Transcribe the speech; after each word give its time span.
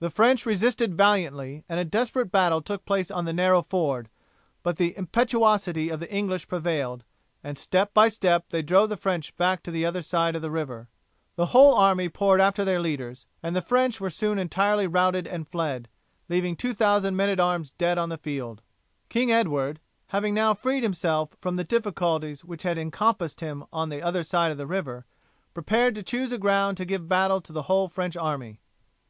The 0.00 0.10
French 0.10 0.44
resisted 0.44 0.94
valiantly 0.98 1.64
and 1.66 1.80
a 1.80 1.84
desperate 1.86 2.30
battle 2.30 2.60
took 2.60 2.84
place 2.84 3.10
on 3.10 3.24
the 3.24 3.32
narrow 3.32 3.62
ford, 3.62 4.10
but 4.62 4.76
the 4.76 4.94
impetuosity 4.98 5.88
of 5.88 5.98
the 5.98 6.12
English 6.12 6.46
prevailed, 6.46 7.04
and 7.42 7.56
step 7.56 7.94
by 7.94 8.10
step 8.10 8.50
they 8.50 8.60
drove 8.60 8.90
the 8.90 8.98
French 8.98 9.34
back 9.38 9.62
to 9.62 9.70
the 9.70 9.86
other 9.86 10.02
side 10.02 10.36
of 10.36 10.42
the 10.42 10.50
river. 10.50 10.88
The 11.36 11.46
whole 11.46 11.74
army 11.74 12.10
poured 12.10 12.38
after 12.38 12.66
their 12.66 12.80
leaders, 12.80 13.24
and 13.42 13.56
the 13.56 13.62
French 13.62 13.98
were 13.98 14.10
soon 14.10 14.38
entirely 14.38 14.86
routed 14.86 15.26
and 15.26 15.48
fled, 15.48 15.88
leaving 16.28 16.54
two 16.54 16.74
thousand 16.74 17.16
men 17.16 17.30
at 17.30 17.40
arms 17.40 17.70
dead 17.70 17.96
on 17.96 18.10
the 18.10 18.18
field. 18.18 18.60
King 19.08 19.32
Edward, 19.32 19.80
having 20.08 20.34
now 20.34 20.52
freed 20.52 20.82
himself 20.82 21.34
from 21.40 21.56
the 21.56 21.64
difficulties 21.64 22.44
which 22.44 22.64
had 22.64 22.76
encompassed 22.76 23.40
him 23.40 23.64
on 23.72 23.88
the 23.88 24.02
other 24.02 24.22
side 24.22 24.52
of 24.52 24.58
the 24.58 24.66
river, 24.66 25.06
prepared 25.54 25.94
to 25.94 26.02
choose 26.02 26.30
a 26.30 26.36
ground 26.36 26.76
to 26.76 26.84
give 26.84 27.08
battle 27.08 27.40
to 27.40 27.54
the 27.54 27.62
whole 27.62 27.88
French 27.88 28.18
army. 28.18 28.60